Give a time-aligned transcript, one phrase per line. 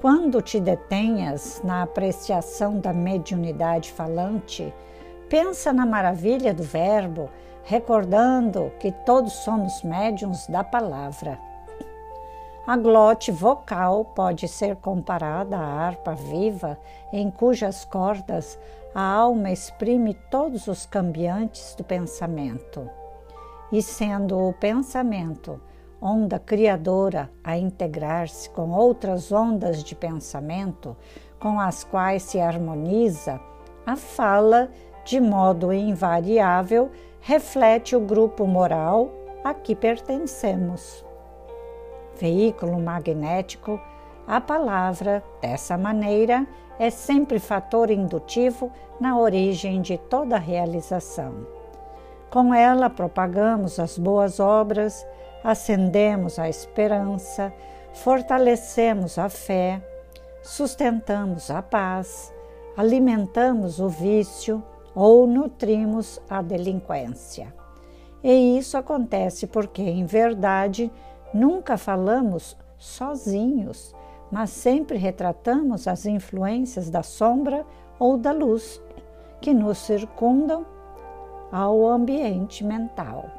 [0.00, 4.72] Quando te detenhas na apreciação da mediunidade falante,
[5.28, 7.28] pensa na maravilha do Verbo,
[7.64, 11.36] recordando que todos somos médiums da palavra.
[12.64, 16.78] A glote vocal pode ser comparada à harpa viva,
[17.12, 18.56] em cujas cordas
[18.94, 22.88] a alma exprime todos os cambiantes do pensamento.
[23.72, 25.60] E sendo o pensamento
[26.00, 30.96] onda criadora a integrar-se com outras ondas de pensamento
[31.38, 33.40] com as quais se harmoniza,
[33.86, 34.70] a fala,
[35.04, 39.10] de modo invariável, reflete o grupo moral
[39.44, 41.04] a que pertencemos.
[42.20, 43.80] Veículo magnético,
[44.26, 46.46] a palavra, dessa maneira,
[46.78, 51.46] é sempre fator indutivo na origem de toda realização.
[52.30, 55.06] Com ela propagamos as boas obras,
[55.42, 57.52] acendemos a esperança,
[57.94, 59.82] fortalecemos a fé,
[60.42, 62.32] sustentamos a paz,
[62.76, 64.62] alimentamos o vício
[64.94, 67.54] ou nutrimos a delinquência.
[68.22, 70.90] E isso acontece porque, em verdade,
[71.32, 73.94] nunca falamos sozinhos,
[74.30, 77.64] mas sempre retratamos as influências da sombra
[77.98, 78.80] ou da luz
[79.40, 80.66] que nos circundam
[81.50, 83.37] ao ambiente mental.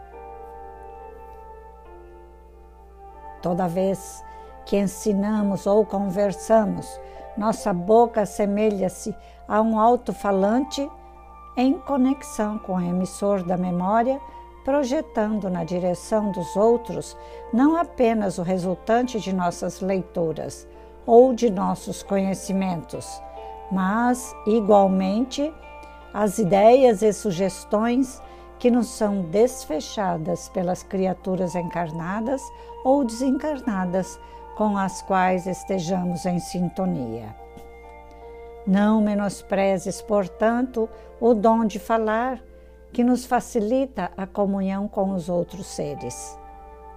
[3.42, 4.24] Toda vez
[4.66, 7.00] que ensinamos ou conversamos,
[7.38, 9.16] nossa boca assemelha-se
[9.48, 10.90] a um alto-falante
[11.58, 14.20] em conexão com o emissor da memória,
[14.64, 17.18] projetando na direção dos outros
[17.52, 20.68] não apenas o resultante de nossas leituras
[21.06, 23.22] ou de nossos conhecimentos,
[23.72, 25.52] mas, igualmente,
[26.14, 28.22] as ideias e sugestões
[28.60, 32.42] que nos são desfechadas pelas criaturas encarnadas
[32.84, 34.20] ou desencarnadas
[34.58, 37.34] com as quais estejamos em sintonia.
[38.68, 42.44] Não menosprezes, portanto, o dom de falar,
[42.92, 46.38] que nos facilita a comunhão com os outros seres.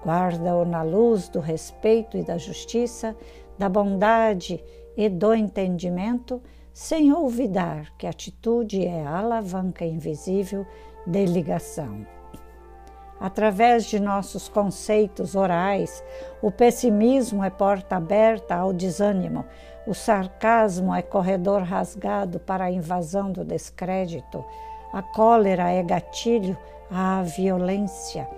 [0.02, 3.14] Guarda-o na luz do respeito e da justiça,
[3.56, 4.62] da bondade
[4.96, 10.66] e do entendimento, sem olvidar que a atitude é a alavanca invisível
[11.06, 12.06] de ligação.
[13.20, 16.02] Através de nossos conceitos orais,
[16.42, 19.44] o pessimismo é porta aberta ao desânimo,
[19.86, 24.44] o sarcasmo é corredor rasgado para a invasão do descrédito,
[24.92, 26.58] a cólera é gatilho
[26.90, 28.28] à violência,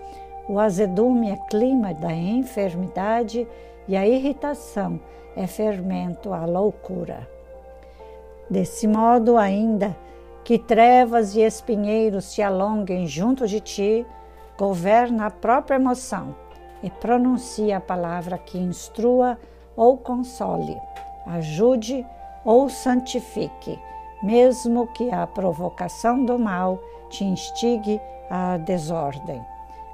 [0.47, 3.49] o azedume é clima da enfermidade
[3.89, 5.01] e a irritação
[5.35, 7.27] é fermento à loucura.
[8.51, 9.97] Desse modo, ainda
[10.45, 14.07] que trevas e espinheiros se alonguem junto de ti,
[14.59, 16.37] governa a própria emoção
[16.83, 19.39] e pronuncia a palavra que instrua
[19.75, 20.77] ou console,
[21.27, 22.07] ajude
[22.45, 23.81] ou santifique,
[24.23, 26.79] mesmo que a provocação do mal
[27.09, 29.43] te instigue à desordem,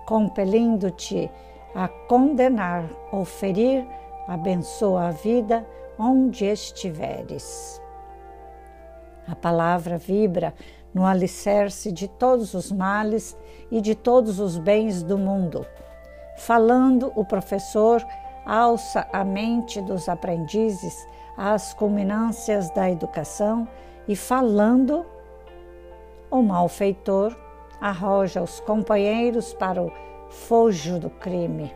[0.05, 1.31] compelindo-te
[1.75, 3.87] a condenar ou ferir,
[4.27, 5.65] abençoa a vida
[5.97, 7.81] onde estiveres.
[9.27, 10.55] A palavra vibra
[10.93, 13.37] no alicerce de todos os males
[13.71, 15.65] e de todos os bens do mundo.
[16.37, 18.05] Falando, o professor
[18.45, 23.69] alça a mente dos aprendizes às culminâncias da educação
[24.09, 25.07] e, falando,
[26.31, 27.37] o malfeitor
[27.81, 29.93] arroja os companheiros para o
[30.29, 31.75] fojo do crime.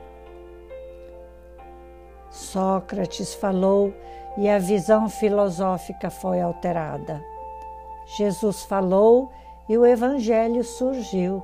[2.30, 3.94] Sócrates falou
[4.36, 7.22] e a visão filosófica foi alterada.
[8.06, 9.32] Jesus falou
[9.68, 11.42] e o Evangelho surgiu.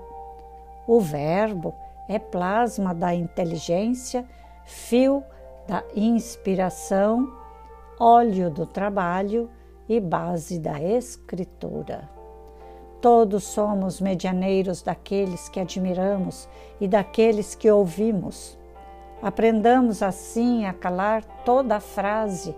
[0.86, 1.74] O Verbo
[2.08, 4.26] é plasma da inteligência,
[4.64, 5.22] fio
[5.66, 7.32] da inspiração,
[7.98, 9.48] óleo do trabalho
[9.88, 12.08] e base da escritura.
[13.00, 16.48] Todos somos medianeiros daqueles que admiramos
[16.80, 18.58] e daqueles que ouvimos.
[19.22, 22.54] Aprendamos assim a calar toda frase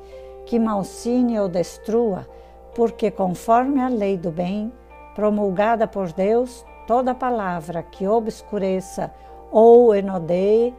[0.46, 2.26] que malcine ou destrua
[2.74, 4.72] porque, conforme a lei do bem,
[5.14, 9.12] promulgada por Deus, toda palavra que obscureça
[9.50, 10.74] ou enodeie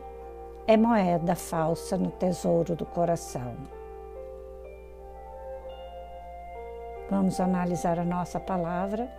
[0.65, 3.55] é moeda falsa no tesouro do coração.
[7.09, 9.11] Vamos analisar a nossa palavra.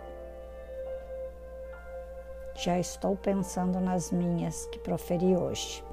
[2.55, 5.83] Já estou pensando nas minhas que proferi hoje.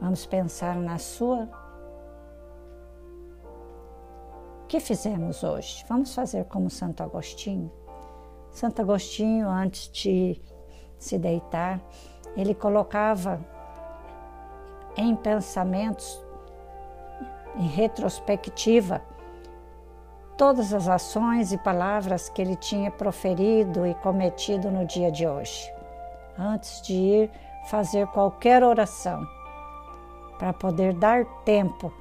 [0.00, 1.48] Vamos pensar na sua.
[4.72, 5.84] Que fizemos hoje?
[5.86, 7.70] Vamos fazer como Santo Agostinho.
[8.50, 10.40] Santo Agostinho, antes de
[10.96, 11.78] se deitar,
[12.34, 13.38] ele colocava
[14.96, 16.24] em pensamentos,
[17.56, 19.02] em retrospectiva,
[20.38, 25.70] todas as ações e palavras que ele tinha proferido e cometido no dia de hoje,
[26.38, 27.30] antes de ir
[27.66, 29.22] fazer qualquer oração,
[30.38, 31.92] para poder dar tempo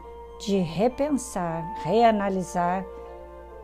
[0.41, 2.83] de repensar, reanalisar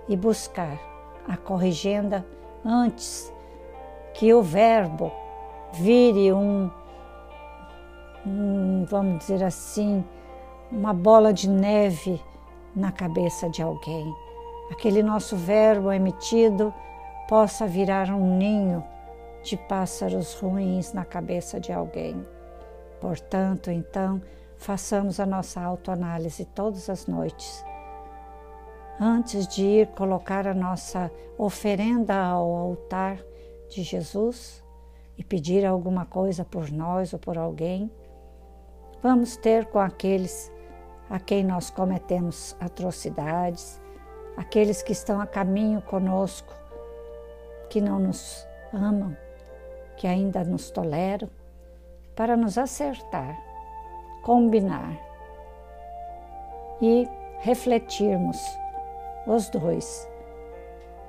[0.07, 0.79] e buscar
[1.27, 2.25] a corrigenda
[2.63, 3.33] antes
[4.13, 5.11] que o Verbo
[5.73, 6.69] vire um,
[8.25, 10.03] um, vamos dizer assim,
[10.71, 12.21] uma bola de neve
[12.75, 14.13] na cabeça de alguém.
[14.71, 16.73] Aquele nosso verbo emitido
[17.27, 18.83] possa virar um ninho
[19.41, 22.25] de pássaros ruins na cabeça de alguém.
[22.99, 24.21] Portanto, então,
[24.57, 27.63] façamos a nossa autoanálise todas as noites.
[28.99, 33.19] Antes de ir colocar a nossa oferenda ao altar
[33.69, 34.63] de Jesus,
[35.17, 37.91] e pedir alguma coisa por nós ou por alguém,
[39.01, 40.51] vamos ter com aqueles
[41.09, 43.81] a quem nós cometemos atrocidades,
[44.35, 46.53] aqueles que estão a caminho conosco,
[47.69, 49.17] que não nos amam,
[49.95, 51.29] que ainda nos toleram,
[52.15, 53.35] para nos acertar,
[54.21, 54.97] combinar
[56.81, 57.07] e
[57.39, 58.37] refletirmos
[59.25, 60.07] os dois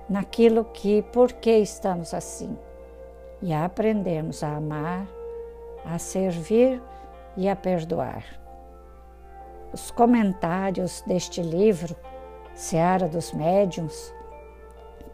[0.09, 2.57] naquilo que, por que estamos assim
[3.43, 5.07] e aprendermos a amar,
[5.85, 6.83] a servir
[7.37, 8.25] e a perdoar.
[9.73, 11.95] Os comentários deste livro,
[12.55, 14.13] Seara dos Médiuns,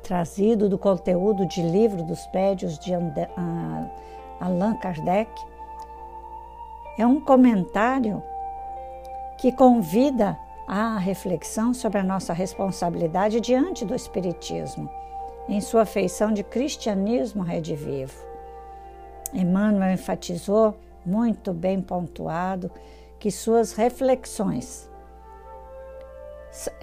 [0.02, 2.92] trazido do conteúdo de livro dos médiuns de
[4.40, 5.30] Allan Kardec,
[6.98, 8.22] é um comentário
[9.36, 14.88] que convida à reflexão sobre a nossa responsabilidade diante do Espiritismo
[15.48, 18.14] em sua feição de cristianismo redivivo.
[19.32, 20.74] Emmanuel enfatizou,
[21.04, 22.70] muito bem pontuado,
[23.18, 24.88] que suas reflexões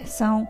[0.04, 0.46] são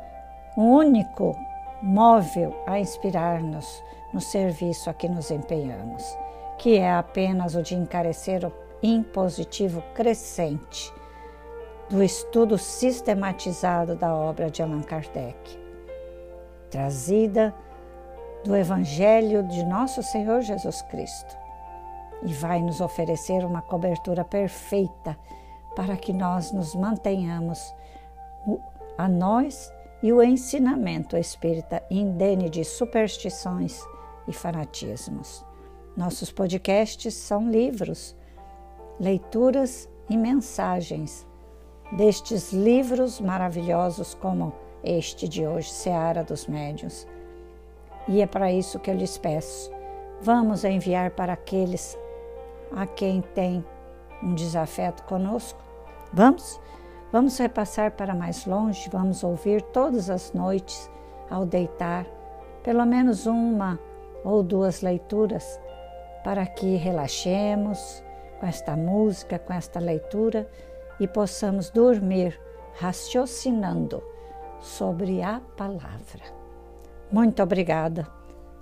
[0.56, 1.34] o único
[1.82, 3.82] móvel a inspirar-nos
[4.12, 6.04] no serviço a que nos empenhamos,
[6.58, 8.50] que é apenas o de encarecer o
[8.82, 10.92] impositivo crescente
[11.88, 15.58] do estudo sistematizado da obra de Allan Kardec,
[16.70, 17.54] trazida
[18.44, 21.36] do Evangelho de nosso Senhor Jesus Cristo
[22.22, 25.16] e vai nos oferecer uma cobertura perfeita
[25.76, 27.74] para que nós nos mantenhamos
[28.96, 33.80] a nós e o ensinamento espírita indene de superstições
[34.26, 35.44] e fanatismos.
[35.96, 38.16] Nossos podcasts são livros,
[39.02, 41.26] leituras e mensagens
[41.90, 44.52] destes livros maravilhosos como
[44.84, 47.04] este de hoje, Seara dos Médiuns
[48.06, 49.72] e é para isso que eu lhes peço.
[50.20, 51.98] Vamos enviar para aqueles
[52.70, 53.64] a quem tem
[54.22, 55.58] um desafeto conosco?
[56.12, 56.60] Vamos?
[57.10, 60.88] Vamos repassar para mais longe, vamos ouvir todas as noites
[61.28, 62.06] ao deitar,
[62.62, 63.80] pelo menos uma
[64.24, 65.60] ou duas leituras,
[66.22, 68.04] para que relaxemos
[68.42, 70.50] com esta música, com esta leitura
[70.98, 72.40] e possamos dormir
[72.74, 74.02] raciocinando
[74.60, 76.24] sobre a palavra.
[77.08, 78.04] Muito obrigada.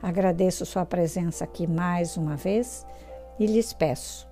[0.02, 2.87] Agradeço sua presença aqui mais uma vez
[3.38, 4.28] e lhes peço.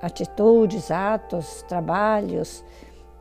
[0.00, 2.64] atitudes, atos, trabalhos,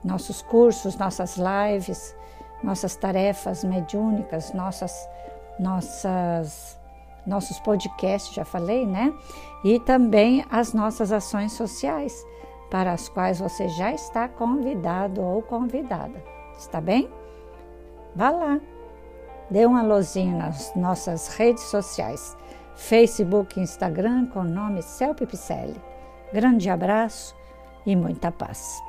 [0.04, 2.16] nossos cursos, nossas lives,
[2.64, 5.08] nossas tarefas mediúnicas, nossas
[5.60, 6.80] nossas
[7.26, 9.14] nossos podcasts, já falei, né?
[9.64, 12.26] E também as nossas ações sociais,
[12.72, 16.24] para as quais você já está convidado ou convidada.
[16.58, 17.10] Está bem?
[18.16, 18.60] Vá lá,
[19.50, 22.36] dê um alôzinho nas nossas redes sociais,
[22.76, 25.80] Facebook e Instagram com o nome Celpe Picelli.
[26.34, 27.36] Grande abraço
[27.86, 28.82] e muita paz.